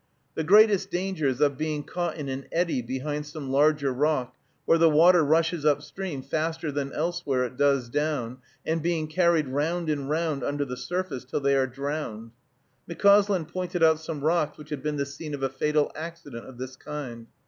[0.33, 4.35] The greatest danger is of being caught in an eddy behind some larger rock,
[4.65, 9.47] where the water rushes up stream faster than elsewhere it does down, and being carried
[9.49, 12.31] round and round under the surface till they are drowned.
[12.89, 16.57] McCauslin pointed out some rocks which had been the scene of a fatal accident of
[16.57, 17.27] this kind.